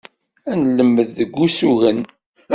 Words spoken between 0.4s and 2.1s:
Ad nelmem deg usugen.